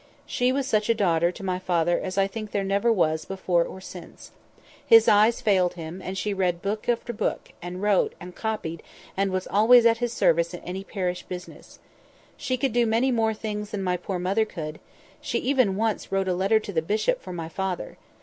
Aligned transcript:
She 0.25 0.51
was 0.51 0.65
such 0.65 0.89
a 0.89 0.95
daughter 0.95 1.31
to 1.31 1.43
my 1.43 1.59
father 1.59 1.99
as 1.99 2.17
I 2.17 2.25
think 2.25 2.49
there 2.49 2.63
never 2.63 2.91
was 2.91 3.23
before 3.23 3.63
or 3.63 3.79
since. 3.79 4.31
His 4.83 5.07
eyes 5.07 5.41
failed 5.41 5.75
him, 5.75 6.01
and 6.01 6.17
she 6.17 6.33
read 6.33 6.63
book 6.63 6.89
after 6.89 7.13
book, 7.13 7.51
and 7.61 7.83
wrote, 7.83 8.15
and 8.19 8.33
copied, 8.33 8.81
and 9.15 9.29
was 9.31 9.45
always 9.45 9.85
at 9.85 9.99
his 9.99 10.11
service 10.11 10.55
in 10.55 10.61
any 10.61 10.83
parish 10.83 11.21
business. 11.21 11.77
She 12.35 12.57
could 12.57 12.73
do 12.73 12.87
many 12.87 13.11
more 13.11 13.35
things 13.35 13.69
than 13.69 13.83
my 13.83 13.95
poor 13.95 14.17
mother 14.17 14.43
could; 14.43 14.79
she 15.21 15.37
even 15.37 15.75
once 15.77 16.11
wrote 16.11 16.27
a 16.27 16.33
letter 16.33 16.59
to 16.59 16.73
the 16.73 16.81
bishop 16.81 17.21
for 17.21 17.31
my 17.31 17.47
father. 17.47 17.99